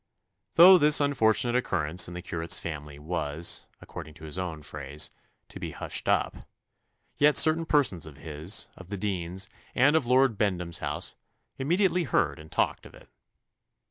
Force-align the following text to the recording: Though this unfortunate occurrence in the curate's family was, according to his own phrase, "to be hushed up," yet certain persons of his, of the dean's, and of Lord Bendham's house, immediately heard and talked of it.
Though 0.55 0.79
this 0.79 0.99
unfortunate 0.99 1.55
occurrence 1.55 2.07
in 2.07 2.15
the 2.15 2.23
curate's 2.23 2.57
family 2.57 2.97
was, 2.97 3.67
according 3.81 4.15
to 4.15 4.23
his 4.23 4.39
own 4.39 4.63
phrase, 4.63 5.11
"to 5.49 5.59
be 5.59 5.69
hushed 5.73 6.09
up," 6.09 6.37
yet 7.19 7.37
certain 7.37 7.67
persons 7.67 8.07
of 8.07 8.17
his, 8.17 8.67
of 8.75 8.89
the 8.89 8.97
dean's, 8.97 9.47
and 9.75 9.95
of 9.95 10.07
Lord 10.07 10.39
Bendham's 10.39 10.79
house, 10.79 11.13
immediately 11.59 12.05
heard 12.05 12.39
and 12.39 12.51
talked 12.51 12.87
of 12.87 12.95
it. 12.95 13.09